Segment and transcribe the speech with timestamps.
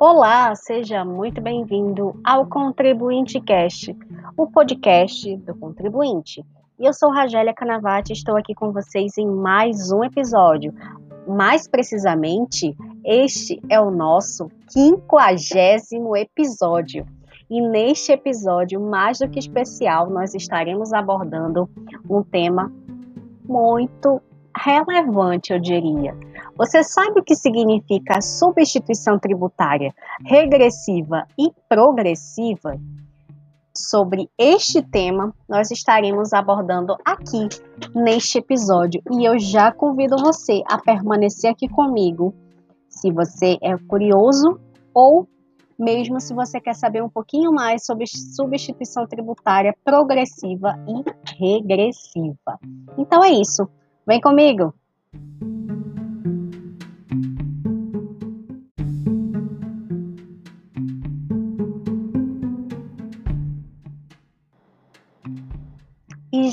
[0.00, 3.96] Olá, seja muito bem-vindo ao Contribuinte Cast,
[4.36, 6.46] o podcast do contribuinte.
[6.78, 10.72] Eu sou Ragélia Canavati, estou aqui com vocês em mais um episódio.
[11.26, 17.04] Mais precisamente, este é o nosso quinquagésimo episódio.
[17.50, 21.68] E neste episódio, mais do que especial, nós estaremos abordando
[22.08, 22.72] um tema
[23.44, 24.22] muito
[24.56, 26.16] relevante, eu diria.
[26.58, 29.94] Você sabe o que significa substituição tributária
[30.26, 32.76] regressiva e progressiva?
[33.72, 37.48] Sobre este tema, nós estaremos abordando aqui
[37.94, 42.34] neste episódio e eu já convido você a permanecer aqui comigo.
[42.88, 44.58] Se você é curioso
[44.92, 45.28] ou
[45.78, 52.58] mesmo se você quer saber um pouquinho mais sobre substituição tributária progressiva e regressiva.
[52.98, 53.68] Então é isso.
[54.04, 54.74] Vem comigo!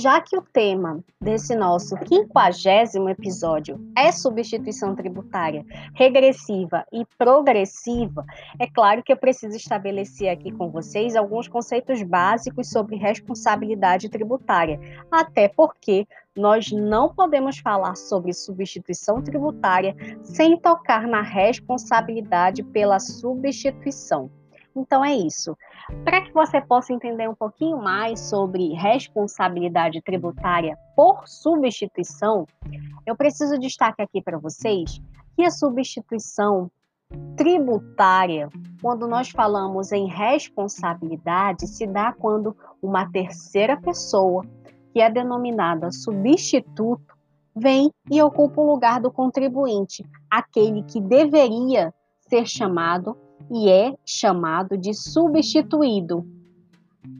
[0.06, 8.23] Já que o tema desse nosso quinquagésimo episódio é substituição tributária regressiva e progressiva,
[8.59, 14.80] é claro que eu preciso estabelecer aqui com vocês alguns conceitos básicos sobre responsabilidade tributária,
[15.12, 24.30] até porque nós não podemos falar sobre substituição tributária sem tocar na responsabilidade pela substituição.
[24.76, 25.58] Então é isso.
[26.04, 32.45] Para que você possa entender um pouquinho mais sobre responsabilidade tributária por substituição,
[33.06, 35.02] eu preciso destacar aqui para vocês
[35.36, 36.70] que a substituição
[37.38, 38.50] tributária,
[38.81, 44.44] quando nós falamos em responsabilidade, se dá quando uma terceira pessoa,
[44.92, 47.16] que é denominada substituto,
[47.56, 51.94] vem e ocupa o lugar do contribuinte, aquele que deveria
[52.28, 53.18] ser chamado
[53.52, 56.25] e é chamado de substituído,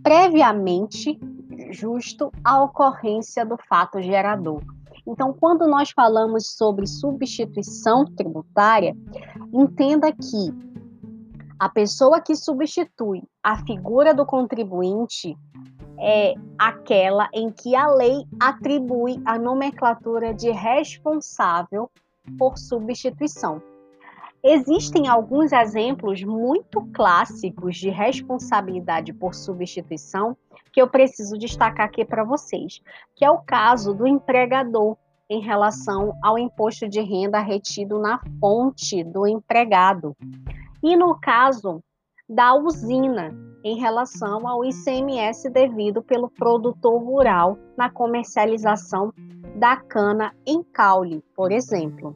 [0.02, 1.20] previamente
[1.72, 4.62] justo à ocorrência do fato gerador.
[5.08, 8.96] Então, quando nós falamos sobre substituição tributária,
[9.54, 10.54] entenda que
[11.60, 15.38] a pessoa que substitui a figura do contribuinte
[15.98, 21.90] é aquela em que a lei atribui a nomenclatura de responsável
[22.38, 23.62] por substituição.
[24.48, 30.38] Existem alguns exemplos muito clássicos de responsabilidade por substituição
[30.72, 32.80] que eu preciso destacar aqui para vocês,
[33.16, 34.98] que é o caso do empregador
[35.28, 40.16] em relação ao imposto de renda retido na fonte do empregado.
[40.84, 41.84] E no caso
[42.30, 49.12] da usina, em relação ao ICMS devido pelo produtor rural na comercialização
[49.56, 52.16] da cana em caule, por exemplo.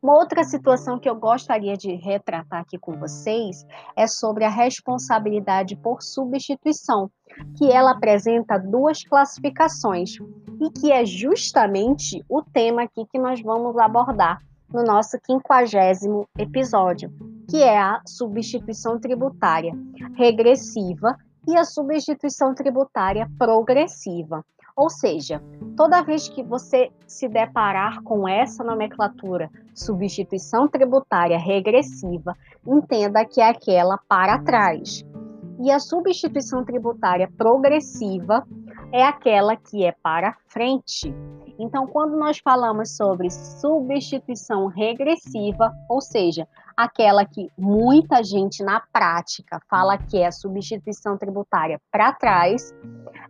[0.00, 3.66] Uma outra situação que eu gostaria de retratar aqui com vocês
[3.96, 7.10] é sobre a responsabilidade por substituição,
[7.56, 10.12] que ela apresenta duas classificações
[10.60, 14.40] e que é justamente o tema aqui que nós vamos abordar
[14.72, 17.12] no nosso quinquagésimo episódio,
[17.50, 19.72] que é a substituição tributária
[20.14, 21.16] regressiva
[21.48, 24.44] e a substituição tributária progressiva.
[24.78, 25.42] Ou seja,
[25.76, 32.32] toda vez que você se deparar com essa nomenclatura, substituição tributária regressiva,
[32.64, 35.04] entenda que é aquela para trás.
[35.58, 38.46] E a substituição tributária progressiva
[38.92, 41.14] é aquela que é para frente.
[41.58, 49.60] Então, quando nós falamos sobre substituição regressiva, ou seja, aquela que muita gente na prática
[49.68, 52.72] fala que é substituição tributária para trás,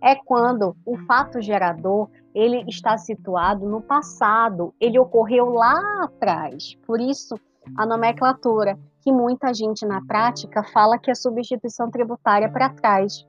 [0.02, 6.76] é quando o fato gerador ele está situado no passado, ele ocorreu lá atrás.
[6.86, 7.34] Por isso,
[7.76, 13.26] a nomenclatura que muita gente na prática fala que é substituição tributária para trás.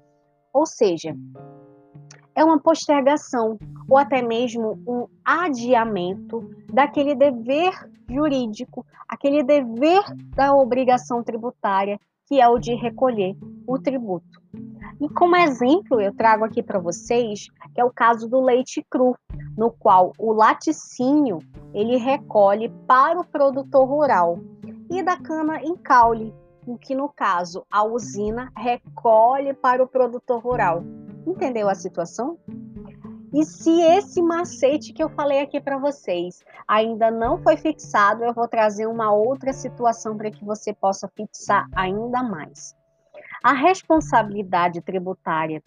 [0.53, 1.15] Ou seja,
[2.39, 7.73] é uma postergação ou até mesmo um adiamento daquele dever
[8.09, 10.01] jurídico, aquele dever
[10.33, 13.35] da obrigação tributária, que é o de recolher
[13.67, 14.41] o tributo.
[15.01, 19.17] E como exemplo, eu trago aqui para vocês que é o caso do leite cru,
[19.57, 21.39] no qual o laticínio
[21.73, 24.39] ele recolhe para o produtor rural,
[24.89, 26.33] e da cana em caule,
[26.79, 30.85] que no caso a usina recolhe para o produtor rural.
[31.29, 32.39] Entendeu a situação?
[33.31, 38.33] E se esse macete que eu falei aqui para vocês ainda não foi fixado, eu
[38.33, 42.75] vou trazer uma outra situação para que você possa fixar ainda mais.
[43.43, 45.61] A responsabilidade tributária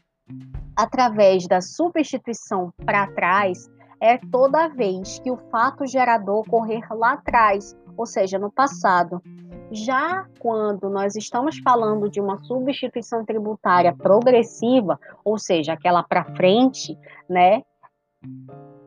[0.76, 3.70] através da substituição para trás
[4.00, 9.22] é toda vez que o fato gerador ocorrer lá atrás, ou seja, no passado.
[9.72, 16.94] Já quando nós estamos falando de uma substituição tributária progressiva, ou seja, aquela para frente,
[17.26, 17.62] né?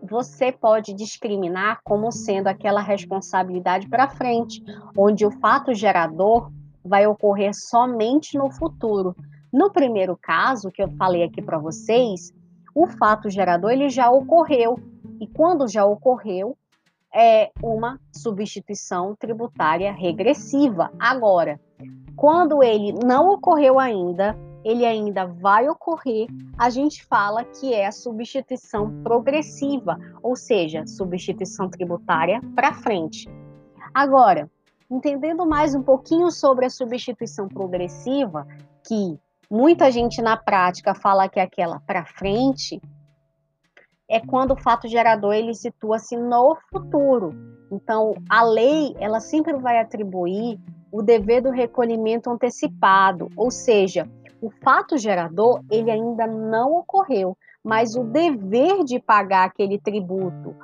[0.07, 4.63] Você pode discriminar como sendo aquela responsabilidade para frente,
[4.95, 6.51] onde o fato gerador
[6.83, 9.15] vai ocorrer somente no futuro.
[9.51, 12.31] No primeiro caso que eu falei aqui para vocês,
[12.75, 14.77] o fato gerador ele já ocorreu
[15.19, 16.55] e quando já ocorreu
[17.15, 20.91] é uma substituição tributária regressiva.
[20.99, 21.57] Agora,
[22.15, 26.27] quando ele não ocorreu ainda, ele ainda vai ocorrer,
[26.57, 33.29] a gente fala que é a substituição progressiva, ou seja, substituição tributária para frente.
[33.93, 34.49] Agora,
[34.91, 38.47] entendendo mais um pouquinho sobre a substituição progressiva,
[38.83, 39.17] que
[39.49, 42.81] muita gente na prática fala que é aquela para frente,
[44.09, 47.33] é quando o fato gerador ele situa-se no futuro.
[47.71, 50.59] Então, a lei ela sempre vai atribuir
[50.91, 54.09] o dever do recolhimento antecipado, ou seja,
[54.41, 60.55] o fato gerador ele ainda não ocorreu, mas o dever de pagar aquele tributo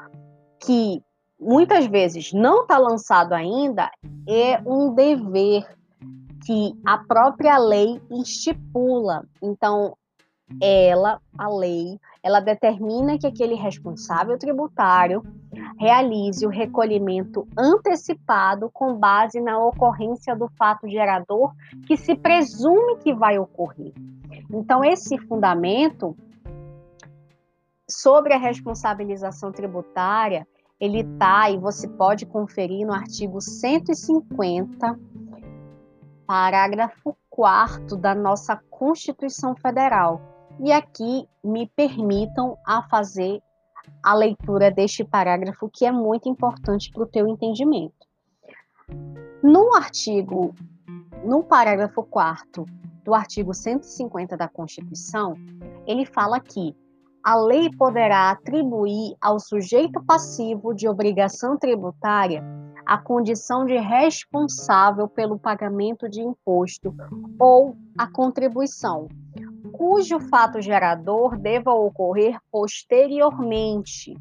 [0.60, 1.02] que
[1.40, 3.90] muitas vezes não está lançado ainda
[4.28, 5.66] é um dever
[6.46, 9.24] que a própria lei estipula.
[9.42, 9.96] Então,
[10.60, 15.24] ela, a lei, ela determina que aquele responsável tributário
[15.80, 21.52] realize o recolhimento antecipado com base na ocorrência do fato gerador
[21.88, 23.94] que se presume que vai ocorrer.
[24.52, 26.16] Então, esse fundamento
[27.90, 30.48] sobre a responsabilização tributária,
[30.80, 35.00] ele está e você pode conferir no artigo 150,
[36.26, 40.31] parágrafo 4 da nossa Constituição Federal
[40.64, 43.42] e aqui me permitam a fazer
[44.04, 48.06] a leitura deste parágrafo que é muito importante para o teu entendimento.
[49.42, 50.54] No artigo,
[51.26, 52.64] no parágrafo 4
[53.04, 55.34] do artigo 150 da Constituição,
[55.88, 56.76] ele fala que
[57.24, 62.44] a lei poderá atribuir ao sujeito passivo de obrigação tributária
[62.86, 66.94] a condição de responsável pelo pagamento de imposto
[67.40, 69.08] ou a contribuição,
[69.72, 74.18] cujo fato gerador deva ocorrer posteriormente,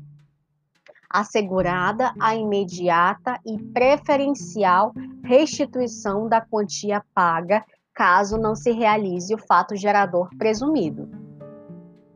[1.08, 4.93] assegurada a imediata e preferencial
[5.25, 11.08] restituição da quantia paga, caso não se realize o fato gerador presumido.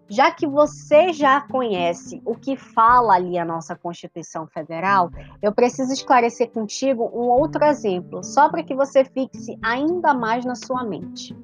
[0.09, 5.11] Já que você já conhece o que fala ali a nossa Constituição Federal,
[5.43, 10.55] eu preciso esclarecer contigo um outro exemplo, só para que você fixe ainda mais na
[10.55, 11.35] sua mente.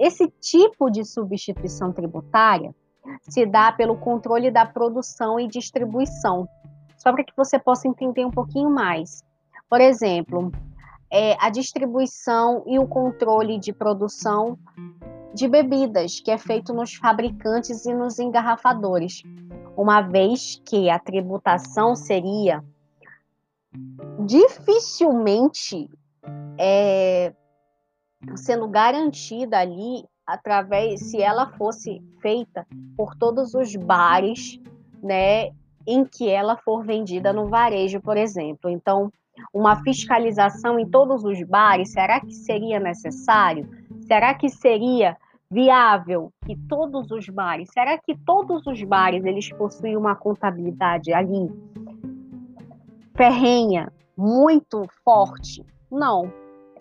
[0.00, 2.74] Esse tipo de substituição tributária
[3.20, 6.48] se dá pelo controle da produção e distribuição,
[6.96, 9.22] só para que você possa entender um pouquinho mais.
[9.68, 10.50] Por exemplo,
[11.12, 14.58] é, a distribuição e o controle de produção
[15.34, 19.22] de bebidas, que é feito nos fabricantes e nos engarrafadores,
[19.76, 22.64] uma vez que a tributação seria
[24.24, 25.90] dificilmente
[26.58, 27.34] é,
[28.36, 34.60] sendo garantida ali através se ela fosse feita por todos os bares,
[35.02, 35.50] né,
[35.86, 38.70] em que ela for vendida no varejo, por exemplo.
[38.70, 39.12] Então,
[39.52, 43.68] uma fiscalização em todos os bares, será que seria necessário?
[44.02, 45.16] Será que seria
[45.50, 51.50] viável que todos os bares, será que todos os bares eles possuem uma contabilidade ali
[53.16, 55.64] ferrenha, muito forte?
[55.90, 56.32] Não,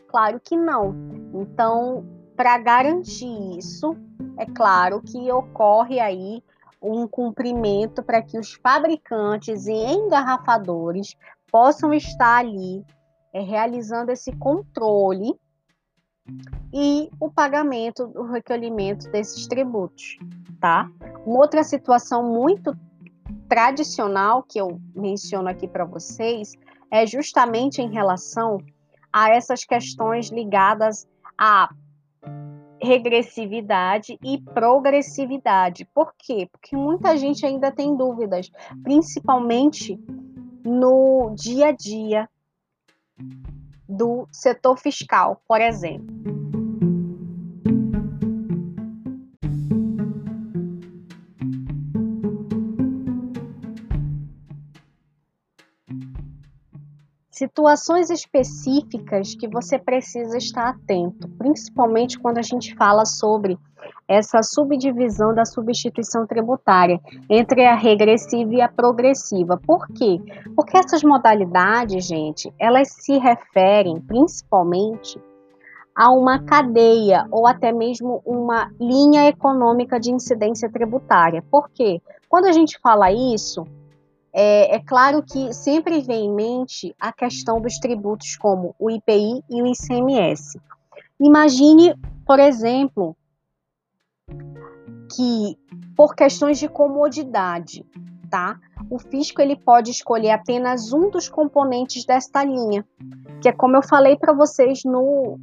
[0.10, 0.96] Claro que não.
[1.34, 2.04] Então,
[2.36, 3.96] para garantir isso,
[4.38, 6.44] é claro que ocorre aí
[6.82, 11.16] um cumprimento para que os fabricantes e engarrafadores
[11.52, 12.84] possam estar ali
[13.34, 15.34] é, realizando esse controle
[16.74, 20.18] e o pagamento do recolhimento desses tributos,
[20.60, 20.90] tá?
[21.26, 22.76] Uma outra situação muito
[23.48, 26.54] tradicional que eu menciono aqui para vocês
[26.92, 28.60] é justamente em relação
[29.12, 31.70] a essas questões ligadas à
[32.82, 35.86] regressividade e progressividade.
[35.94, 36.48] Por quê?
[36.52, 38.50] Porque muita gente ainda tem dúvidas,
[38.84, 40.00] principalmente
[40.64, 42.30] no dia a dia
[43.88, 46.40] do setor fiscal, por exemplo.
[57.40, 63.58] Situações específicas que você precisa estar atento, principalmente quando a gente fala sobre
[64.06, 69.58] essa subdivisão da substituição tributária entre a regressiva e a progressiva.
[69.58, 70.18] Por quê?
[70.54, 75.18] Porque essas modalidades, gente, elas se referem principalmente
[75.96, 81.42] a uma cadeia ou até mesmo uma linha econômica de incidência tributária.
[81.50, 82.02] Por quê?
[82.28, 83.66] Quando a gente fala isso,
[84.32, 89.44] é, é, claro que sempre vem em mente a questão dos tributos como o IPI
[89.50, 90.60] e o ICMS.
[91.20, 91.96] Imagine,
[92.26, 93.16] por exemplo,
[95.16, 95.58] que
[95.96, 97.86] por questões de comodidade,
[98.30, 98.60] tá?
[98.90, 102.86] O fisco ele pode escolher apenas um dos componentes desta linha,
[103.42, 105.38] que é como eu falei para vocês no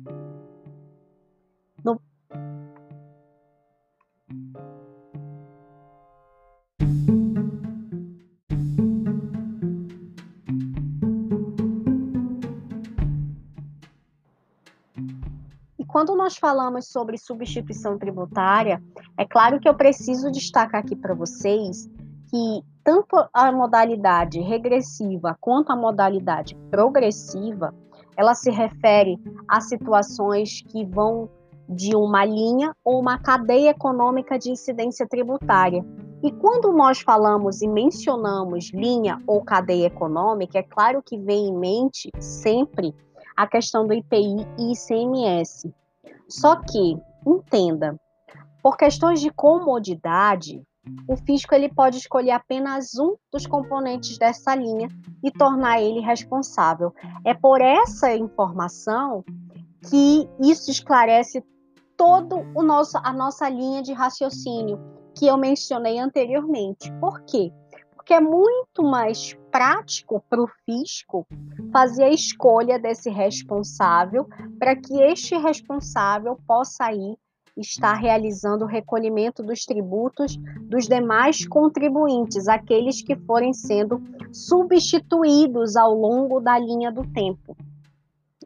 [15.97, 18.83] quando nós falamos sobre substituição tributária,
[19.17, 21.89] é claro que eu preciso destacar aqui para vocês
[22.29, 27.75] que tanto a modalidade regressiva quanto a modalidade progressiva,
[28.15, 31.31] ela se refere a situações que vão
[31.67, 35.83] de uma linha ou uma cadeia econômica de incidência tributária.
[36.23, 41.59] E quando nós falamos e mencionamos linha ou cadeia econômica, é claro que vem em
[41.59, 42.95] mente sempre
[43.35, 45.73] a questão do IPI e ICMS.
[46.29, 47.99] Só que, entenda,
[48.63, 50.63] por questões de comodidade,
[51.09, 54.89] o fisco ele pode escolher apenas um dos componentes dessa linha
[55.23, 56.93] e tornar ele responsável.
[57.25, 59.25] É por essa informação
[59.89, 61.45] que isso esclarece
[61.97, 64.79] todo o nosso a nossa linha de raciocínio
[65.17, 66.93] que eu mencionei anteriormente.
[67.01, 67.53] Por quê?
[67.95, 71.27] Porque é muito mais prático para o fisco
[71.73, 77.17] fazer a escolha desse responsável para que este responsável possa ir
[77.57, 85.95] estar realizando o recolhimento dos tributos dos demais contribuintes, aqueles que forem sendo substituídos ao
[85.95, 87.57] longo da linha do tempo.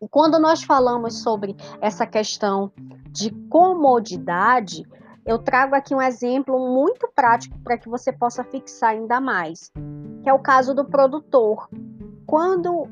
[0.01, 2.71] E quando nós falamos sobre essa questão
[3.11, 4.85] de comodidade,
[5.31, 9.71] eu trago aqui um exemplo muito prático para que você possa fixar ainda mais
[10.23, 11.69] que é o caso do produtor.
[12.27, 12.89] Quando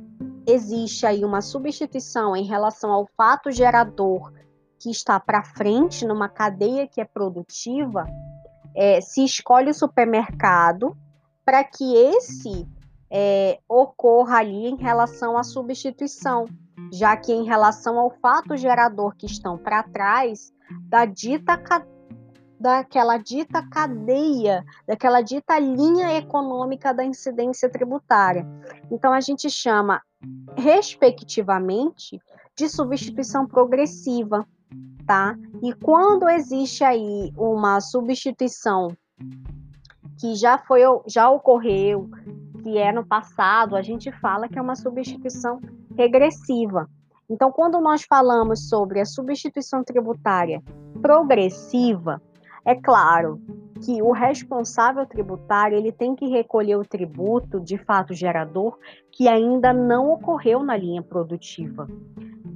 [0.47, 4.33] existe aí uma substituição em relação ao fato gerador
[4.79, 8.07] que está para frente numa cadeia que é produtiva,
[8.75, 10.97] é, se escolhe o supermercado
[11.45, 12.67] para que esse
[13.11, 16.47] é, ocorra ali em relação à substituição,
[16.93, 20.53] já que em relação ao fato gerador que estão para trás
[20.89, 21.57] da dita
[22.59, 28.47] daquela dita cadeia, daquela dita linha econômica da incidência tributária.
[28.91, 30.03] Então, a gente chama,
[30.57, 32.21] respectivamente,
[32.57, 34.47] de substituição progressiva,
[35.07, 35.37] tá?
[35.63, 38.97] E quando existe aí uma substituição
[40.19, 42.11] que já foi, já ocorreu,
[42.63, 45.61] que é no passado, a gente fala que é uma substituição
[45.97, 46.89] regressiva.
[47.31, 50.63] Então, quando nós falamos sobre a substituição tributária
[51.01, 52.21] progressiva,
[52.65, 53.41] é claro
[53.85, 58.79] que o responsável tributário ele tem que recolher o tributo de fato gerador
[59.13, 61.87] que ainda não ocorreu na linha produtiva.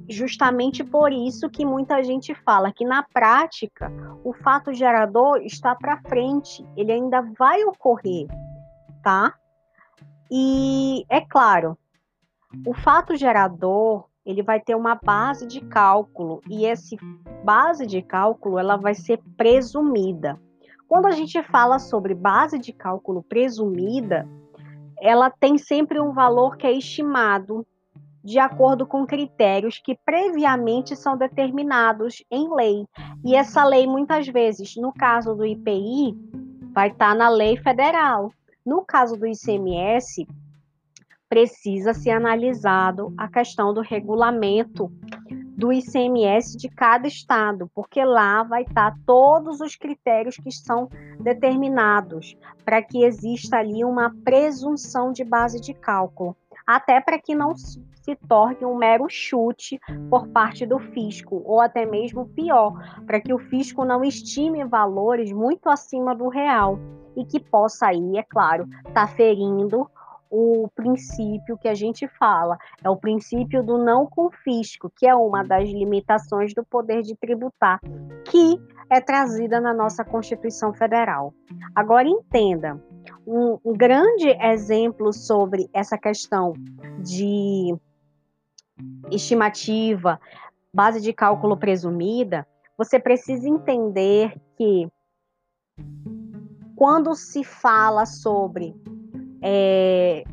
[0.09, 3.91] Justamente por isso que muita gente fala que na prática
[4.25, 8.27] o fato gerador está para frente, ele ainda vai ocorrer,
[9.03, 9.35] tá?
[10.31, 11.79] E é claro,
[12.67, 16.97] o fato gerador ele vai ter uma base de cálculo e essa
[17.45, 20.41] base de cálculo ela vai ser presumida.
[20.89, 24.29] Quando a gente fala sobre base de cálculo presumida,
[25.01, 27.67] ela tem sempre um valor que é estimado
[28.23, 32.87] de acordo com critérios que previamente são determinados em lei.
[33.25, 36.17] E essa lei, muitas vezes, no caso do IPI,
[36.73, 38.31] vai estar na lei federal.
[38.65, 40.27] No caso do ICMS,
[41.33, 44.93] precisa ser analisado a questão do regulamento
[45.57, 52.37] do ICMS de cada estado, porque lá vai estar todos os critérios que são determinados
[52.67, 56.37] para que exista ali uma presunção de base de cálculo,
[56.67, 61.87] até para que não se torne um mero chute por parte do fisco, ou até
[61.87, 62.75] mesmo pior,
[63.07, 66.79] para que o fisco não estime valores muito acima do real
[67.17, 69.89] e que possa aí, é claro, estar tá ferindo
[70.35, 75.45] o princípio que a gente fala, é o princípio do não confisco, que é uma
[75.45, 77.79] das limitações do poder de tributar,
[78.25, 78.59] que
[78.89, 81.35] é trazida na nossa Constituição Federal.
[81.75, 82.83] Agora entenda,
[83.27, 86.55] um, um grande exemplo sobre essa questão
[86.99, 87.77] de
[89.11, 90.19] estimativa,
[90.73, 92.47] base de cálculo presumida,
[92.79, 94.89] você precisa entender que
[96.75, 98.75] quando se fala sobre
[99.43, 100.25] é,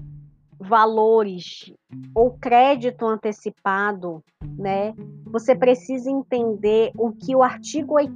[0.60, 1.74] valores
[2.14, 4.24] ou crédito antecipado,
[4.58, 4.94] né,
[5.26, 8.14] você precisa entender o que o artigo 8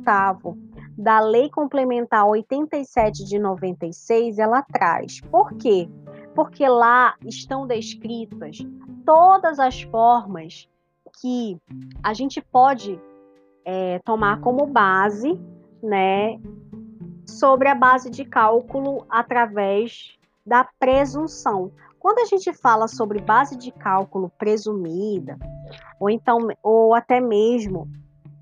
[0.98, 5.22] da Lei Complementar 87 de 96 ela traz.
[5.22, 5.90] Por quê?
[6.36, 8.58] Porque lá estão descritas
[9.06, 10.68] todas as formas
[11.20, 11.58] que
[12.04, 13.00] a gente pode
[13.66, 15.40] é, tomar como base,
[15.82, 16.40] né,
[17.26, 21.72] sobre a base de cálculo através da presunção.
[22.00, 25.38] Quando a gente fala sobre base de cálculo presumida,
[26.00, 27.90] ou então, ou até mesmo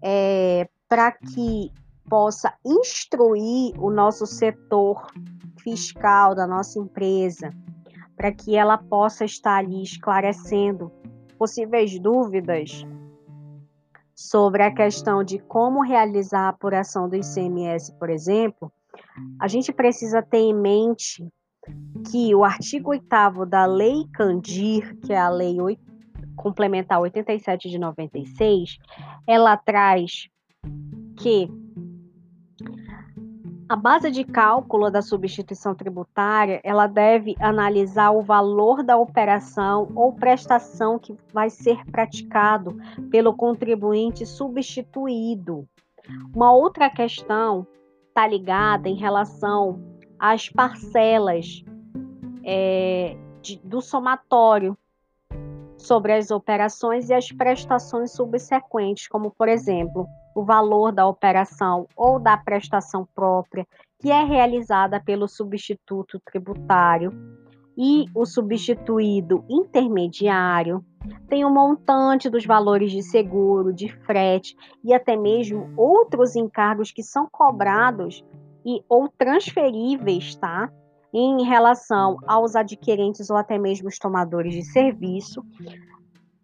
[0.01, 1.71] é, para que
[2.09, 5.07] possa instruir o nosso setor
[5.59, 7.51] fiscal da nossa empresa,
[8.15, 10.91] para que ela possa estar ali esclarecendo
[11.37, 12.85] possíveis dúvidas
[14.13, 18.71] sobre a questão de como realizar a apuração do ICMS, por exemplo,
[19.39, 21.27] a gente precisa ter em mente
[22.09, 25.91] que o artigo 8 da Lei Candir, que é a Lei 8,
[26.35, 28.77] Complementar 87 de 96,
[29.27, 30.27] ela traz
[31.17, 31.49] que
[33.71, 40.11] a base de cálculo da substituição tributária, ela deve analisar o valor da operação ou
[40.11, 42.77] prestação que vai ser praticado
[43.09, 45.65] pelo contribuinte substituído.
[46.35, 47.65] Uma outra questão
[48.09, 49.81] está ligada em relação
[50.19, 51.63] às parcelas
[52.43, 54.77] é, de, do somatório
[55.77, 62.19] sobre as operações e as prestações subsequentes, como, por exemplo, o valor da operação ou
[62.19, 63.67] da prestação própria,
[63.99, 67.11] que é realizada pelo substituto tributário
[67.77, 70.85] e o substituído intermediário,
[71.27, 76.91] tem o um montante dos valores de seguro, de frete e até mesmo outros encargos
[76.91, 78.23] que são cobrados
[78.65, 80.71] e ou transferíveis, tá?
[81.13, 85.43] Em relação aos adquirentes ou até mesmo os tomadores de serviço,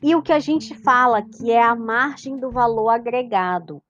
[0.02, 3.82] e o que a gente fala que é a margem do valor agregado,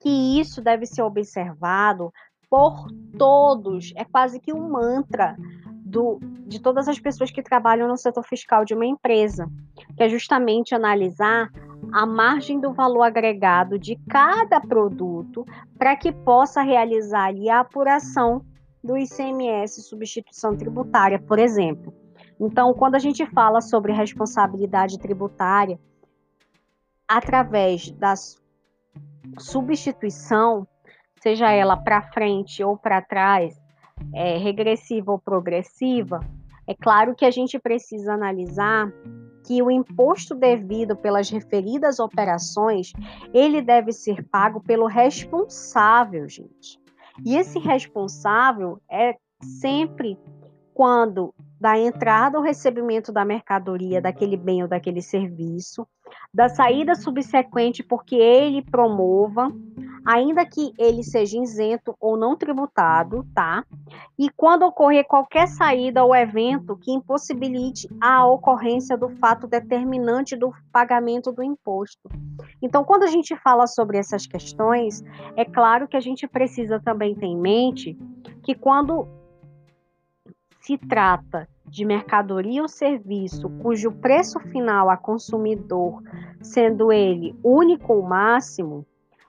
[0.00, 2.12] que isso deve ser observado
[2.50, 2.86] por
[3.18, 5.36] todos, é quase que um mantra
[5.94, 9.48] do, de todas as pessoas que trabalham no setor fiscal de uma empresa,
[9.96, 11.48] que é justamente analisar
[11.92, 15.46] a margem do valor agregado de cada produto
[15.78, 18.44] para que possa realizar ali a apuração
[18.84, 21.92] do ICMS substituição tributária, por exemplo.
[22.38, 25.80] Então, quando a gente fala sobre responsabilidade tributária,
[27.08, 28.14] através da
[29.38, 30.68] substituição,
[31.22, 33.58] seja ela para frente ou para trás,
[34.12, 36.20] é, regressiva ou progressiva,
[36.66, 38.92] é claro que a gente precisa analisar
[39.46, 42.92] que o imposto devido pelas referidas operações,
[43.32, 46.83] ele deve ser pago pelo responsável, gente.
[47.24, 49.16] E esse responsável é
[49.60, 50.18] sempre
[50.72, 55.86] quando da entrada ou recebimento da mercadoria, daquele bem ou daquele serviço,
[56.32, 59.52] da saída subsequente porque ele promova,
[60.04, 63.64] ainda que ele seja isento ou não tributado, tá?
[64.18, 70.52] E quando ocorrer qualquer saída ou evento que impossibilite a ocorrência do fato determinante do
[70.72, 72.08] pagamento do imposto.
[72.60, 75.02] Então, quando a gente fala sobre essas questões,
[75.36, 77.96] é claro que a gente precisa também ter em mente
[78.42, 79.08] que quando
[80.64, 86.02] se trata de mercadoria ou serviço cujo preço final a consumidor,
[86.40, 88.86] sendo ele único ou máximo,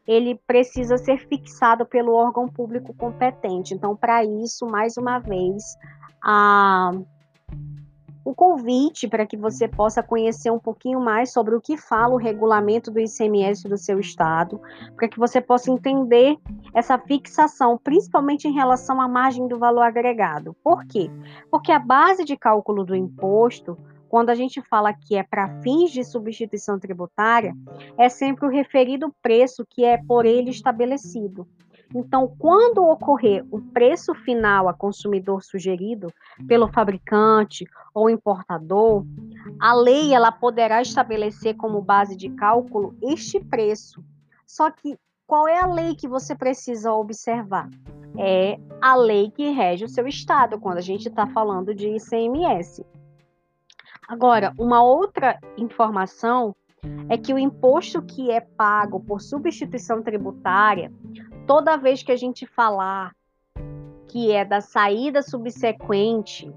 [0.07, 3.73] ele precisa ser fixado pelo órgão público competente.
[3.73, 5.75] Então, para isso, mais uma vez,
[6.23, 6.91] a
[8.25, 12.17] o convite para que você possa conhecer um pouquinho mais sobre o que fala o
[12.17, 14.59] regulamento do ICMS do seu estado,
[14.95, 16.35] para que você possa entender
[16.73, 20.55] essa fixação, principalmente em relação à margem do valor agregado.
[20.63, 21.07] Por quê?
[21.51, 23.77] Porque a base de cálculo do imposto,
[24.09, 27.55] quando a gente fala que é para fins de substituição tributária,
[27.95, 31.47] é sempre o referido preço que é por ele estabelecido.
[31.95, 36.11] Então, quando ocorrer o preço final a consumidor sugerido
[36.45, 39.05] pelo fabricante ou importador,
[39.57, 44.03] a lei ela poderá estabelecer como base de cálculo este preço.
[44.45, 47.69] Só que qual é a lei que você precisa observar?
[48.17, 52.85] É a lei que rege o seu estado, quando a gente está falando de ICMS.
[54.05, 56.53] Agora, uma outra informação
[57.07, 60.91] é que o imposto que é pago por substituição tributária
[61.45, 63.13] toda vez que a gente falar
[64.07, 66.51] que é da saída subsequente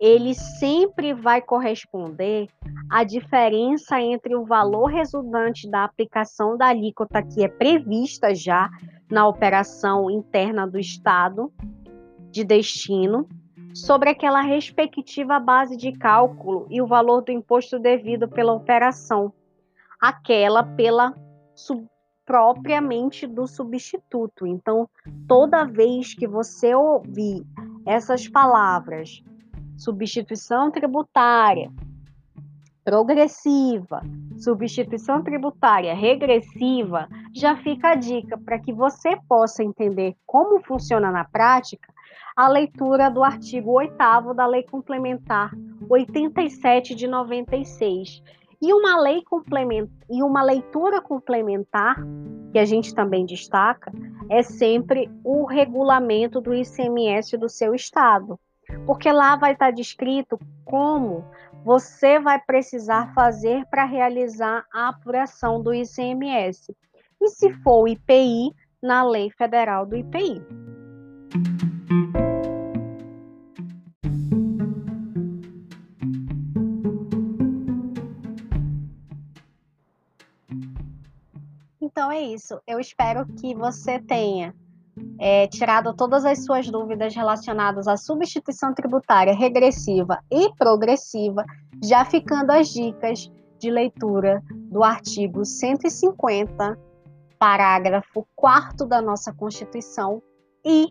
[0.00, 2.48] ele sempre vai corresponder
[2.88, 8.70] à diferença entre o valor resultante da aplicação da alíquota que é prevista já
[9.10, 11.52] na operação interna do Estado
[12.30, 13.28] de destino
[13.74, 19.32] sobre aquela respectiva base de cálculo e o valor do imposto devido pela operação,
[20.00, 21.14] aquela pela
[22.28, 24.46] propriamente do substituto.
[24.46, 24.86] Então,
[25.26, 27.42] toda vez que você ouvir
[27.86, 29.24] essas palavras
[29.78, 31.72] substituição tributária
[32.84, 34.02] progressiva,
[34.36, 41.24] substituição tributária regressiva, já fica a dica para que você possa entender como funciona na
[41.24, 41.90] prática
[42.36, 43.94] a leitura do artigo 8
[44.34, 45.50] da Lei Complementar
[45.88, 48.22] 87 de 96.
[48.60, 51.96] E uma lei complementar e uma leitura complementar
[52.52, 53.92] que a gente também destaca
[54.28, 58.38] é sempre o regulamento do ICMS do seu estado
[58.86, 61.24] porque lá vai estar descrito como
[61.64, 66.74] você vai precisar fazer para realizar a apuração do ICMS.
[67.20, 70.40] E se for o IPI, na lei federal do IPI.
[82.08, 82.58] Então é isso.
[82.66, 84.54] Eu espero que você tenha
[85.20, 91.44] é, tirado todas as suas dúvidas relacionadas à substituição tributária regressiva e progressiva,
[91.84, 96.78] já ficando as dicas de leitura do artigo 150,
[97.38, 100.22] parágrafo 4 da nossa Constituição
[100.64, 100.88] e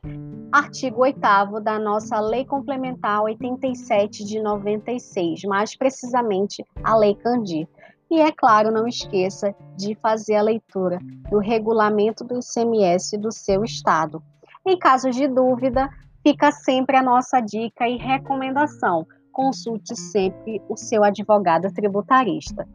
[0.52, 1.20] artigo 8
[1.64, 7.68] da nossa Lei Complementar 87 de 96, mais precisamente a Lei Candir.
[8.10, 13.63] E é claro, não esqueça de fazer a leitura do regulamento do ICMS do seu
[13.63, 14.24] estado.
[14.65, 15.89] Em caso de dúvida,
[16.24, 22.67] fica sempre a nossa dica e recomendação: consulte sempre o seu advogado tributarista.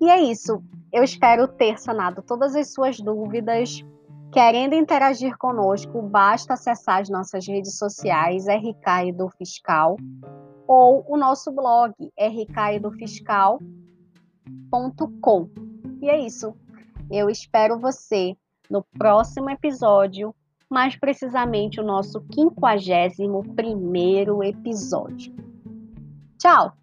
[0.00, 0.62] E é isso.
[0.92, 3.84] Eu espero ter sanado todas as suas dúvidas.
[4.32, 9.96] Querendo interagir conosco, basta acessar as nossas redes sociais, RK do Fiscal,
[10.66, 12.80] ou o nosso blog, RK
[14.46, 15.48] e do Fiscal com.
[16.00, 16.54] E é isso.
[17.10, 18.36] Eu espero você
[18.70, 20.34] no próximo episódio,
[20.68, 25.34] mais precisamente o nosso 51 primeiro episódio.
[26.38, 26.81] Tchau!